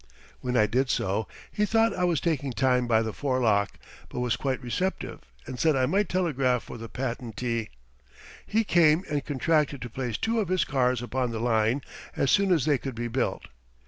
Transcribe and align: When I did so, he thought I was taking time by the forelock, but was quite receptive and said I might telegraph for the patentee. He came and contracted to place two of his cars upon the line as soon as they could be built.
When 0.39 0.57
I 0.57 0.65
did 0.65 0.89
so, 0.89 1.27
he 1.51 1.63
thought 1.63 1.93
I 1.95 2.05
was 2.05 2.19
taking 2.19 2.53
time 2.53 2.87
by 2.87 3.03
the 3.03 3.13
forelock, 3.13 3.77
but 4.09 4.19
was 4.19 4.35
quite 4.35 4.59
receptive 4.59 5.19
and 5.45 5.59
said 5.59 5.75
I 5.75 5.85
might 5.85 6.09
telegraph 6.09 6.63
for 6.63 6.79
the 6.79 6.89
patentee. 6.89 7.69
He 8.43 8.63
came 8.63 9.05
and 9.11 9.23
contracted 9.23 9.79
to 9.83 9.91
place 9.91 10.17
two 10.17 10.39
of 10.39 10.47
his 10.47 10.65
cars 10.65 11.03
upon 11.03 11.29
the 11.29 11.39
line 11.39 11.83
as 12.15 12.31
soon 12.31 12.51
as 12.51 12.65
they 12.65 12.79
could 12.79 12.95
be 12.95 13.09
built. 13.09 13.43